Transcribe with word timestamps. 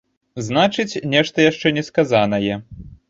Значыць, 0.45 1.01
нешта 1.13 1.37
яшчэ 1.51 1.67
не 1.79 1.83
сказанае. 1.91 2.53